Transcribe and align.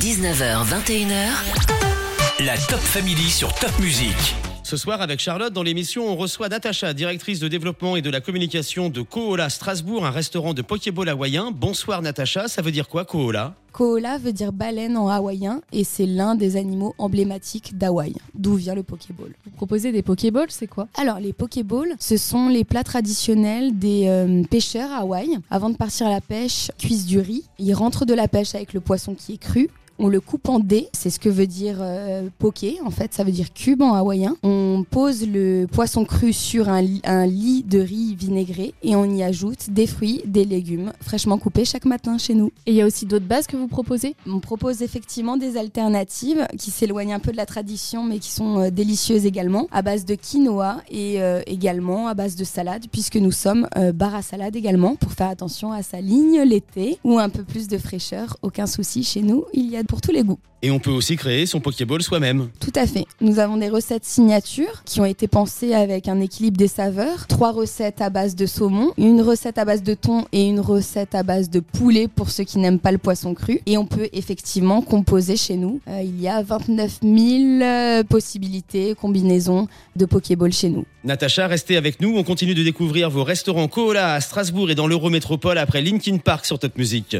19h, 0.00 0.64
21h. 0.64 2.46
La 2.46 2.56
Top 2.56 2.80
Family 2.80 3.28
sur 3.28 3.52
Top 3.54 3.70
Music. 3.78 4.34
Ce 4.62 4.78
soir, 4.78 5.02
avec 5.02 5.20
Charlotte, 5.20 5.52
dans 5.52 5.62
l'émission, 5.62 6.08
on 6.08 6.16
reçoit 6.16 6.48
Natacha, 6.48 6.94
directrice 6.94 7.40
de 7.40 7.48
développement 7.48 7.94
et 7.94 8.00
de 8.00 8.08
la 8.08 8.22
communication 8.22 8.88
de 8.88 9.02
Kohola 9.02 9.50
Strasbourg, 9.50 10.06
un 10.06 10.10
restaurant 10.10 10.54
de 10.54 10.62
Pokéball 10.62 11.10
hawaïen. 11.10 11.50
Bonsoir 11.52 12.00
Natacha, 12.00 12.48
ça 12.48 12.62
veut 12.62 12.70
dire 12.70 12.88
quoi 12.88 13.04
Kohola? 13.04 13.54
Koala 13.72 14.16
veut 14.18 14.32
dire 14.32 14.52
baleine 14.52 14.96
en 14.96 15.08
hawaïen 15.08 15.60
et 15.72 15.84
c'est 15.84 16.06
l'un 16.06 16.36
des 16.36 16.56
animaux 16.56 16.94
emblématiques 16.98 17.76
d'Hawaï, 17.76 18.14
d'où 18.34 18.54
vient 18.54 18.74
le 18.74 18.82
Pokéball? 18.82 19.34
Vous 19.44 19.50
proposez 19.50 19.92
des 19.92 20.02
Pokéballs, 20.02 20.50
c'est 20.50 20.66
quoi? 20.66 20.88
Alors 20.94 21.20
les 21.20 21.32
Pokéballs, 21.34 21.94
ce 21.98 22.16
sont 22.16 22.48
les 22.48 22.64
plats 22.64 22.84
traditionnels 22.84 23.78
des 23.78 24.08
euh, 24.08 24.42
pêcheurs 24.44 24.90
à 24.90 25.00
Hawaï. 25.00 25.38
Avant 25.50 25.68
de 25.68 25.76
partir 25.76 26.06
à 26.06 26.10
la 26.10 26.20
pêche, 26.22 26.70
cuisent 26.78 27.06
du 27.06 27.18
riz. 27.18 27.44
Ils 27.58 27.74
rentrent 27.74 28.06
de 28.06 28.14
la 28.14 28.28
pêche 28.28 28.54
avec 28.54 28.72
le 28.72 28.80
poisson 28.80 29.14
qui 29.14 29.34
est 29.34 29.38
cru. 29.38 29.68
On 30.04 30.08
le 30.08 30.20
coupe 30.20 30.48
en 30.48 30.58
dés, 30.58 30.88
c'est 30.92 31.10
ce 31.10 31.20
que 31.20 31.28
veut 31.28 31.46
dire 31.46 31.76
euh, 31.80 32.28
poké, 32.40 32.78
en 32.84 32.90
fait, 32.90 33.14
ça 33.14 33.22
veut 33.22 33.30
dire 33.30 33.52
cube 33.52 33.82
en 33.82 33.94
hawaïen. 33.94 34.34
On 34.42 34.84
pose 34.90 35.24
le 35.28 35.66
poisson 35.70 36.04
cru 36.04 36.32
sur 36.32 36.68
un, 36.68 36.82
li- 36.82 37.00
un 37.04 37.24
lit 37.24 37.62
de 37.62 37.78
riz 37.78 38.16
vinaigré 38.16 38.74
et 38.82 38.96
on 38.96 39.04
y 39.04 39.22
ajoute 39.22 39.70
des 39.70 39.86
fruits, 39.86 40.20
des 40.26 40.44
légumes 40.44 40.92
fraîchement 41.00 41.38
coupés 41.38 41.64
chaque 41.64 41.84
matin 41.84 42.18
chez 42.18 42.34
nous. 42.34 42.50
Et 42.66 42.72
il 42.72 42.74
y 42.74 42.82
a 42.82 42.86
aussi 42.86 43.06
d'autres 43.06 43.26
bases 43.26 43.46
que 43.46 43.56
vous 43.56 43.68
proposez? 43.68 44.16
On 44.26 44.40
propose 44.40 44.82
effectivement 44.82 45.36
des 45.36 45.56
alternatives 45.56 46.48
qui 46.58 46.72
s'éloignent 46.72 47.14
un 47.14 47.20
peu 47.20 47.30
de 47.30 47.36
la 47.36 47.46
tradition 47.46 48.02
mais 48.02 48.18
qui 48.18 48.30
sont 48.32 48.58
euh, 48.58 48.70
délicieuses 48.70 49.24
également, 49.24 49.68
à 49.70 49.82
base 49.82 50.04
de 50.04 50.16
quinoa 50.16 50.78
et 50.90 51.22
euh, 51.22 51.42
également 51.46 52.08
à 52.08 52.14
base 52.14 52.34
de 52.34 52.42
salade 52.42 52.86
puisque 52.90 53.16
nous 53.18 53.30
sommes 53.30 53.68
euh, 53.76 53.92
bar 53.92 54.16
à 54.16 54.22
salade 54.22 54.56
également 54.56 54.96
pour 54.96 55.12
faire 55.12 55.28
attention 55.28 55.70
à 55.70 55.84
sa 55.84 56.00
ligne 56.00 56.40
l'été 56.42 56.98
ou 57.04 57.20
un 57.20 57.28
peu 57.28 57.44
plus 57.44 57.68
de 57.68 57.78
fraîcheur, 57.78 58.36
aucun 58.42 58.66
souci 58.66 59.04
chez 59.04 59.22
nous, 59.22 59.44
il 59.54 59.70
y 59.70 59.76
a 59.76 59.84
pour 59.92 60.00
tous 60.00 60.10
les 60.10 60.22
goûts. 60.22 60.38
Et 60.62 60.70
on 60.70 60.78
peut 60.78 60.90
aussi 60.90 61.16
créer 61.16 61.44
son 61.44 61.60
Pokéball 61.60 62.02
soi-même. 62.02 62.48
Tout 62.60 62.72
à 62.76 62.86
fait. 62.86 63.04
Nous 63.20 63.40
avons 63.40 63.58
des 63.58 63.68
recettes 63.68 64.06
signatures 64.06 64.84
qui 64.86 65.02
ont 65.02 65.04
été 65.04 65.28
pensées 65.28 65.74
avec 65.74 66.08
un 66.08 66.18
équilibre 66.18 66.56
des 66.56 66.66
saveurs. 66.66 67.26
Trois 67.26 67.52
recettes 67.52 68.00
à 68.00 68.08
base 68.08 68.34
de 68.34 68.46
saumon, 68.46 68.94
une 68.96 69.20
recette 69.20 69.58
à 69.58 69.66
base 69.66 69.82
de 69.82 69.92
thon 69.92 70.24
et 70.32 70.48
une 70.48 70.60
recette 70.60 71.14
à 71.14 71.22
base 71.22 71.50
de 71.50 71.60
poulet 71.60 72.08
pour 72.08 72.30
ceux 72.30 72.44
qui 72.44 72.56
n'aiment 72.56 72.78
pas 72.78 72.90
le 72.90 72.96
poisson 72.96 73.34
cru. 73.34 73.60
Et 73.66 73.76
on 73.76 73.84
peut 73.84 74.08
effectivement 74.14 74.80
composer 74.80 75.36
chez 75.36 75.56
nous. 75.56 75.82
Euh, 75.88 76.00
il 76.02 76.18
y 76.18 76.26
a 76.26 76.40
29 76.40 77.00
000 77.02 77.14
euh, 77.60 78.02
possibilités, 78.02 78.94
combinaisons 78.98 79.68
de 79.96 80.06
Pokéball 80.06 80.54
chez 80.54 80.70
nous. 80.70 80.86
Natacha, 81.04 81.48
restez 81.48 81.76
avec 81.76 82.00
nous, 82.00 82.16
on 82.16 82.22
continue 82.22 82.54
de 82.54 82.62
découvrir 82.62 83.10
vos 83.10 83.24
restaurants 83.24 83.68
Kohola 83.68 84.14
à 84.14 84.20
Strasbourg 84.22 84.70
et 84.70 84.74
dans 84.74 84.86
l'Eurométropole 84.86 85.58
après 85.58 85.82
Linkin 85.82 86.16
Park 86.16 86.46
sur 86.46 86.58
Top 86.58 86.78
Music. 86.78 87.18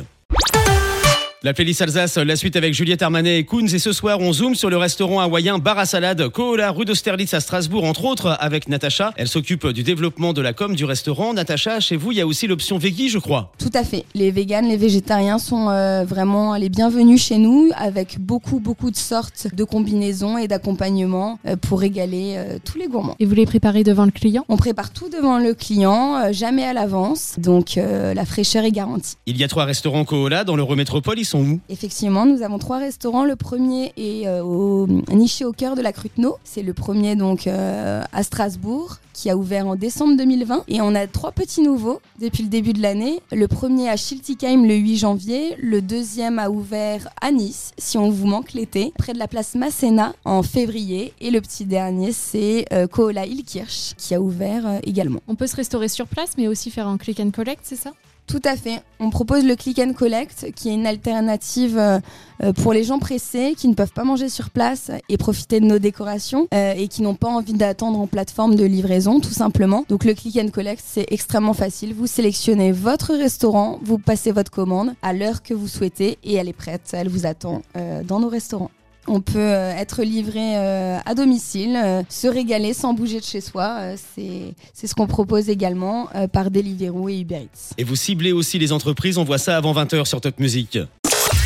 La 1.44 1.52
playlist 1.52 1.82
Alsace, 1.82 2.18
la 2.18 2.36
suite 2.36 2.54
avec 2.54 2.72
Juliette 2.72 3.02
Armanet 3.02 3.40
et 3.40 3.44
Koons. 3.44 3.66
Et 3.66 3.80
ce 3.80 3.92
soir, 3.92 4.20
on 4.20 4.32
zoome 4.32 4.54
sur 4.54 4.70
le 4.70 4.76
restaurant 4.76 5.18
hawaïen 5.18 5.58
Bar 5.58 5.76
à 5.76 5.86
Salade, 5.86 6.28
Kohola, 6.28 6.70
rue 6.70 6.84
d'Austerlitz 6.84 7.34
à 7.34 7.40
Strasbourg, 7.40 7.82
entre 7.82 8.04
autres, 8.04 8.36
avec 8.38 8.68
Natacha. 8.68 9.12
Elle 9.16 9.26
s'occupe 9.26 9.66
du 9.66 9.82
développement 9.82 10.32
de 10.34 10.40
la 10.40 10.52
com 10.52 10.76
du 10.76 10.84
restaurant. 10.84 11.34
Natacha, 11.34 11.80
chez 11.80 11.96
vous, 11.96 12.12
il 12.12 12.18
y 12.18 12.20
a 12.20 12.28
aussi 12.28 12.46
l'option 12.46 12.78
veggie, 12.78 13.08
je 13.08 13.18
crois. 13.18 13.50
Tout 13.58 13.72
à 13.74 13.82
fait. 13.82 14.04
Les 14.14 14.30
véganes, 14.30 14.68
les 14.68 14.76
végétariens 14.76 15.40
sont 15.40 15.68
euh, 15.68 16.04
vraiment 16.04 16.54
les 16.54 16.68
bienvenus 16.68 17.20
chez 17.20 17.38
nous 17.38 17.70
avec 17.74 18.20
beaucoup, 18.20 18.60
beaucoup 18.60 18.92
de 18.92 18.96
sortes 18.96 19.48
de 19.52 19.64
combinaisons 19.64 20.38
et 20.38 20.46
d'accompagnements 20.46 21.40
euh, 21.48 21.56
pour 21.56 21.80
régaler 21.80 22.34
euh, 22.36 22.58
tous 22.64 22.78
les 22.78 22.86
gourmands. 22.86 23.16
Et 23.18 23.26
vous 23.26 23.34
les 23.34 23.46
préparez 23.46 23.82
devant 23.82 24.04
le 24.04 24.12
client? 24.12 24.44
On 24.48 24.56
prépare 24.56 24.92
tout 24.92 25.08
devant 25.08 25.38
le 25.38 25.54
client, 25.54 26.18
euh, 26.18 26.32
jamais 26.32 26.62
à 26.62 26.72
l'avance, 26.72 27.34
donc 27.38 27.78
euh, 27.78 28.14
la 28.14 28.24
fraîcheur 28.24 28.62
est 28.64 28.70
garantie. 28.70 29.16
Il 29.26 29.36
y 29.36 29.42
a 29.42 29.48
trois 29.48 29.64
restaurants 29.64 30.04
Kohola 30.04 30.44
dans 30.44 30.54
l'Eurométropole, 30.54 31.18
ils 31.18 31.31
sont 31.32 31.42
où 31.44 31.60
Effectivement, 31.68 32.26
nous 32.26 32.42
avons 32.42 32.58
trois 32.58 32.78
restaurants. 32.78 33.24
Le 33.24 33.36
premier 33.36 33.92
est 33.96 34.26
euh, 34.26 34.42
au, 34.42 34.86
niché 35.10 35.44
au 35.44 35.52
cœur 35.52 35.74
de 35.74 35.82
la 35.82 35.92
Cruteno. 35.92 36.36
C'est 36.44 36.62
le 36.62 36.74
premier 36.74 37.16
donc 37.16 37.46
euh, 37.46 38.02
à 38.12 38.22
Strasbourg 38.22 38.98
qui 39.12 39.30
a 39.30 39.36
ouvert 39.36 39.66
en 39.66 39.76
décembre 39.76 40.16
2020. 40.16 40.64
Et 40.68 40.80
on 40.80 40.94
a 40.94 41.06
trois 41.06 41.32
petits 41.32 41.62
nouveaux 41.62 42.00
depuis 42.20 42.42
le 42.42 42.48
début 42.48 42.72
de 42.72 42.82
l'année. 42.82 43.20
Le 43.30 43.48
premier 43.48 43.88
à 43.88 43.96
Schiltigheim 43.96 44.66
le 44.66 44.74
8 44.74 44.96
janvier. 44.96 45.56
Le 45.58 45.82
deuxième 45.82 46.38
a 46.38 46.50
ouvert 46.50 47.08
à 47.20 47.30
Nice, 47.30 47.72
si 47.78 47.98
on 47.98 48.10
vous 48.10 48.26
manque 48.26 48.52
l'été, 48.52 48.92
près 48.98 49.12
de 49.12 49.18
la 49.18 49.28
place 49.28 49.54
Masséna 49.54 50.14
en 50.24 50.42
février. 50.42 51.12
Et 51.20 51.30
le 51.30 51.40
petit 51.40 51.64
dernier, 51.64 52.12
c'est 52.12 52.66
euh, 52.72 52.86
Kohola 52.86 53.26
Ilkirch 53.26 53.94
qui 53.96 54.14
a 54.14 54.20
ouvert 54.20 54.66
euh, 54.66 54.78
également. 54.84 55.20
On 55.28 55.34
peut 55.34 55.46
se 55.46 55.56
restaurer 55.56 55.88
sur 55.88 56.06
place, 56.06 56.32
mais 56.36 56.48
aussi 56.48 56.70
faire 56.70 56.88
un 56.88 56.98
click 56.98 57.20
and 57.20 57.30
collect, 57.30 57.60
c'est 57.62 57.76
ça? 57.76 57.92
Tout 58.32 58.40
à 58.46 58.56
fait. 58.56 58.80
On 58.98 59.10
propose 59.10 59.44
le 59.44 59.56
click 59.56 59.78
and 59.78 59.92
collect, 59.92 60.52
qui 60.56 60.70
est 60.70 60.74
une 60.74 60.86
alternative 60.86 61.76
euh, 61.76 61.98
euh, 62.42 62.54
pour 62.54 62.72
les 62.72 62.82
gens 62.82 62.98
pressés 62.98 63.52
qui 63.54 63.68
ne 63.68 63.74
peuvent 63.74 63.92
pas 63.92 64.04
manger 64.04 64.30
sur 64.30 64.48
place 64.48 64.90
et 65.10 65.18
profiter 65.18 65.60
de 65.60 65.66
nos 65.66 65.78
décorations 65.78 66.48
euh, 66.54 66.72
et 66.72 66.88
qui 66.88 67.02
n'ont 67.02 67.14
pas 67.14 67.28
envie 67.28 67.52
d'attendre 67.52 68.00
en 68.00 68.06
plateforme 68.06 68.54
de 68.54 68.64
livraison, 68.64 69.20
tout 69.20 69.34
simplement. 69.34 69.84
Donc 69.90 70.04
le 70.04 70.14
click 70.14 70.38
and 70.38 70.48
collect, 70.48 70.82
c'est 70.82 71.04
extrêmement 71.10 71.52
facile. 71.52 71.92
Vous 71.92 72.06
sélectionnez 72.06 72.72
votre 72.72 73.12
restaurant, 73.12 73.78
vous 73.82 73.98
passez 73.98 74.32
votre 74.32 74.50
commande 74.50 74.94
à 75.02 75.12
l'heure 75.12 75.42
que 75.42 75.52
vous 75.52 75.68
souhaitez 75.68 76.16
et 76.24 76.32
elle 76.32 76.48
est 76.48 76.54
prête. 76.54 76.88
Elle 76.94 77.10
vous 77.10 77.26
attend 77.26 77.60
dans 78.08 78.18
nos 78.18 78.30
restaurants. 78.30 78.70
On 79.06 79.20
peut 79.20 79.38
euh, 79.38 79.76
être 79.76 80.02
livré 80.02 80.56
euh, 80.56 80.98
à 81.04 81.14
domicile, 81.14 81.76
euh, 81.76 82.02
se 82.08 82.28
régaler 82.28 82.72
sans 82.72 82.94
bouger 82.94 83.18
de 83.18 83.24
chez 83.24 83.40
soi. 83.40 83.96
C'est 84.14 84.54
c'est 84.72 84.86
ce 84.86 84.94
qu'on 84.94 85.06
propose 85.06 85.48
également 85.48 86.08
par 86.32 86.50
Deliveroo 86.50 87.08
et 87.08 87.20
Uber 87.20 87.42
Eats. 87.42 87.74
Et 87.78 87.84
vous 87.84 87.96
ciblez 87.96 88.32
aussi 88.32 88.58
les 88.58 88.72
entreprises, 88.72 89.18
on 89.18 89.24
voit 89.24 89.38
ça 89.38 89.56
avant 89.56 89.74
20h 89.74 90.04
sur 90.04 90.20
Top 90.20 90.38
Music. 90.38 90.78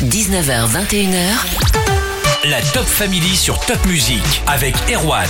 19h, 0.03 0.67
21h. 0.69 2.49
La 2.49 2.61
Top 2.73 2.85
Family 2.85 3.35
sur 3.35 3.59
Top 3.65 3.83
Music 3.85 4.23
avec 4.47 4.75
Erwan. 4.91 5.27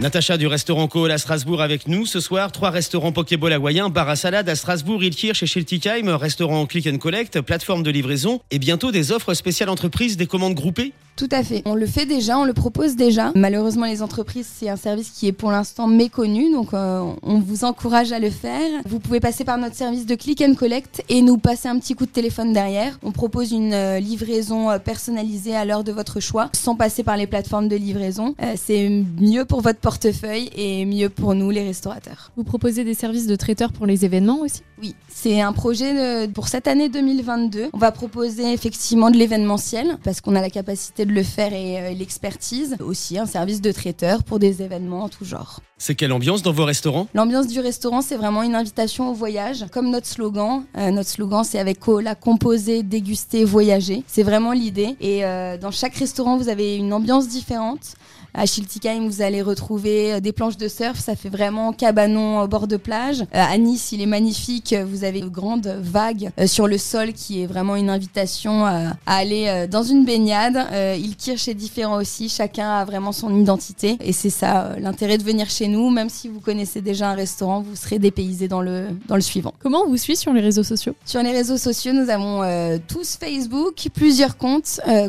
Natacha 0.00 0.36
du 0.36 0.48
restaurant 0.48 0.88
Kohola 0.88 1.18
Strasbourg 1.18 1.62
avec 1.62 1.86
nous 1.86 2.04
ce 2.04 2.18
soir. 2.18 2.50
Trois 2.50 2.70
restaurants 2.70 3.12
Pokéball 3.12 3.52
hawaïens, 3.52 3.90
bar 3.90 4.08
à 4.08 4.16
salade 4.16 4.48
à 4.48 4.56
Strasbourg, 4.56 5.04
Ilkirch 5.04 5.42
et 5.44 5.46
Schiltigheim, 5.46 6.16
restaurant 6.16 6.66
click 6.66 6.88
and 6.88 6.98
collect, 6.98 7.40
plateforme 7.40 7.84
de 7.84 7.90
livraison 7.90 8.40
et 8.50 8.58
bientôt 8.58 8.90
des 8.90 9.12
offres 9.12 9.34
spéciales 9.34 9.68
entreprises, 9.68 10.16
des 10.16 10.26
commandes 10.26 10.54
groupées. 10.54 10.92
Tout 11.16 11.28
à 11.30 11.44
fait. 11.44 11.62
On 11.64 11.76
le 11.76 11.86
fait 11.86 12.06
déjà, 12.06 12.38
on 12.38 12.44
le 12.44 12.52
propose 12.52 12.96
déjà. 12.96 13.30
Malheureusement, 13.36 13.86
les 13.86 14.02
entreprises, 14.02 14.48
c'est 14.52 14.68
un 14.68 14.76
service 14.76 15.10
qui 15.10 15.28
est 15.28 15.32
pour 15.32 15.52
l'instant 15.52 15.86
méconnu, 15.86 16.50
donc 16.50 16.74
euh, 16.74 17.04
on 17.22 17.38
vous 17.38 17.62
encourage 17.62 18.10
à 18.10 18.18
le 18.18 18.30
faire. 18.30 18.68
Vous 18.84 18.98
pouvez 18.98 19.20
passer 19.20 19.44
par 19.44 19.56
notre 19.56 19.76
service 19.76 20.06
de 20.06 20.16
click 20.16 20.42
and 20.42 20.54
collect 20.54 21.04
et 21.08 21.22
nous 21.22 21.38
passer 21.38 21.68
un 21.68 21.78
petit 21.78 21.94
coup 21.94 22.06
de 22.06 22.10
téléphone 22.10 22.52
derrière. 22.52 22.98
On 23.04 23.12
propose 23.12 23.52
une 23.52 23.72
euh, 23.72 24.00
livraison 24.00 24.70
euh, 24.70 24.78
personnalisée 24.80 25.54
à 25.54 25.64
l'heure 25.64 25.84
de 25.84 25.92
votre 25.92 26.18
choix, 26.18 26.50
sans 26.52 26.74
passer 26.74 27.04
par 27.04 27.16
les 27.16 27.28
plateformes 27.28 27.68
de 27.68 27.76
livraison. 27.76 28.34
C'est 28.56 28.88
mieux 29.20 29.44
pour 29.44 29.60
votre 29.60 29.78
portefeuille 29.84 30.48
et 30.56 30.86
mieux 30.86 31.10
pour 31.10 31.34
nous, 31.34 31.50
les 31.50 31.62
restaurateurs. 31.62 32.32
Vous 32.38 32.42
proposez 32.42 32.84
des 32.84 32.94
services 32.94 33.26
de 33.26 33.36
traiteur 33.36 33.70
pour 33.70 33.84
les 33.84 34.06
événements 34.06 34.40
aussi? 34.40 34.62
Oui, 34.80 34.94
c'est 35.10 35.42
un 35.42 35.52
projet 35.52 35.92
de- 36.26 36.32
pour 36.32 36.48
cette 36.48 36.66
année 36.68 36.88
2022. 36.88 37.68
On 37.74 37.78
va 37.78 37.92
proposer 37.92 38.50
effectivement 38.54 39.10
de 39.10 39.18
l'événementiel 39.18 39.98
parce 40.02 40.22
qu'on 40.22 40.34
a 40.36 40.40
la 40.40 40.48
capacité 40.48 41.04
de 41.04 41.12
le 41.12 41.22
faire 41.22 41.52
et 41.52 41.78
euh, 41.80 41.90
l'expertise. 41.92 42.76
Aussi 42.80 43.18
un 43.18 43.26
service 43.26 43.60
de 43.60 43.72
traiteur 43.72 44.24
pour 44.24 44.38
des 44.38 44.62
événements 44.62 45.04
en 45.04 45.08
tout 45.10 45.26
genre. 45.26 45.60
C'est 45.76 45.94
quelle 45.94 46.12
ambiance 46.12 46.42
dans 46.42 46.52
vos 46.52 46.64
restaurants? 46.64 47.06
L'ambiance 47.12 47.46
du 47.46 47.60
restaurant, 47.60 48.00
c'est 48.00 48.16
vraiment 48.16 48.42
une 48.42 48.54
invitation 48.54 49.10
au 49.10 49.12
voyage. 49.12 49.66
Comme 49.70 49.90
notre 49.90 50.06
slogan, 50.06 50.64
euh, 50.78 50.90
notre 50.92 51.10
slogan 51.10 51.44
c'est 51.44 51.58
avec 51.58 51.78
Koala, 51.78 52.14
composer, 52.14 52.82
déguster, 52.82 53.44
voyager. 53.44 54.02
C'est 54.06 54.22
vraiment 54.22 54.52
l'idée. 54.52 54.96
Et 55.02 55.26
euh, 55.26 55.58
dans 55.58 55.70
chaque 55.70 55.94
restaurant, 55.96 56.38
vous 56.38 56.48
avez 56.48 56.76
une 56.76 56.92
ambiance 56.94 57.28
différente. 57.28 57.96
À 58.36 58.46
Schiltigheim, 58.46 59.06
vous 59.08 59.22
allez 59.22 59.42
retrouver 59.42 60.14
euh, 60.14 60.20
des 60.20 60.32
planches 60.32 60.56
de 60.56 60.66
surf, 60.66 60.98
ça 60.98 61.14
fait 61.14 61.28
vraiment 61.28 61.72
cabanon 61.72 62.40
au 62.40 62.48
bord 62.48 62.66
de 62.66 62.76
plage. 62.76 63.20
Euh, 63.20 63.26
à 63.32 63.56
Nice, 63.58 63.92
il 63.92 64.02
est 64.02 64.06
magnifique, 64.06 64.74
vous 64.74 65.04
avez 65.04 65.20
de 65.20 65.28
grandes 65.28 65.68
vagues 65.80 66.32
euh, 66.40 66.48
sur 66.48 66.66
le 66.66 66.76
sol 66.76 67.12
qui 67.12 67.42
est 67.42 67.46
vraiment 67.46 67.76
une 67.76 67.88
invitation 67.88 68.64
à, 68.66 68.94
à 69.06 69.14
aller 69.16 69.44
euh, 69.46 69.66
dans 69.68 69.84
une 69.84 70.04
baignade. 70.04 70.56
Euh, 70.72 70.96
Ilkirch 70.98 71.46
est 71.46 71.54
différent 71.54 71.96
aussi, 72.00 72.28
chacun 72.28 72.68
a 72.70 72.84
vraiment 72.84 73.12
son 73.12 73.32
identité 73.40 73.98
et 74.00 74.12
c'est 74.12 74.30
ça 74.30 74.64
euh, 74.64 74.80
l'intérêt 74.80 75.16
de 75.16 75.22
venir 75.22 75.48
chez 75.48 75.68
nous, 75.68 75.88
même 75.90 76.08
si 76.08 76.26
vous 76.26 76.40
connaissez 76.40 76.80
déjà 76.80 77.10
un 77.10 77.14
restaurant, 77.14 77.60
vous 77.62 77.76
serez 77.76 78.00
dépaysé 78.00 78.48
dans 78.48 78.62
le, 78.62 78.88
dans 79.06 79.14
le 79.14 79.22
suivant. 79.22 79.54
Comment 79.62 79.82
on 79.86 79.88
vous 79.88 79.96
suit 79.96 80.16
sur 80.16 80.32
les 80.32 80.40
réseaux 80.40 80.64
sociaux? 80.64 80.94
Sur 81.04 81.22
les 81.22 81.30
réseaux 81.30 81.56
sociaux, 81.56 81.92
nous 81.92 82.10
avons 82.10 82.42
euh, 82.42 82.78
tous 82.88 83.16
Facebook, 83.16 83.86
plusieurs 83.94 84.36
comptes, 84.36 84.80
euh, 84.88 85.08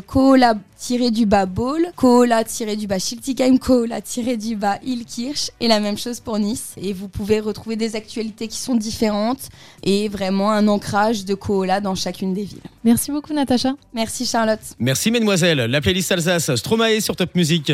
Koala-du-bas 0.76 1.46
Ball, 1.46 1.92
Koala-du-bas 1.96 2.98
Schiltigheim, 2.98 3.58
Koala-du-bas 3.58 4.78
Ilkirch 4.84 5.50
et 5.60 5.68
la 5.68 5.80
même 5.80 5.96
chose 5.96 6.20
pour 6.20 6.38
Nice. 6.38 6.74
Et 6.76 6.92
vous 6.92 7.08
pouvez 7.08 7.40
retrouver 7.40 7.76
des 7.76 7.96
actualités 7.96 8.48
qui 8.48 8.58
sont 8.58 8.74
différentes 8.74 9.48
et 9.82 10.08
vraiment 10.08 10.52
un 10.52 10.68
ancrage 10.68 11.24
de 11.24 11.34
Koala 11.34 11.80
dans 11.80 11.94
chacune 11.94 12.34
des 12.34 12.44
villes. 12.44 12.60
Merci 12.84 13.10
beaucoup 13.10 13.32
Natacha. 13.32 13.74
Merci 13.94 14.26
Charlotte. 14.26 14.60
Merci 14.78 15.10
mesdemoiselles. 15.10 15.58
La 15.58 15.80
playlist 15.80 16.12
Alsace, 16.12 16.54
Stromae 16.56 17.00
sur 17.00 17.16
Top 17.16 17.34
Music. 17.34 17.72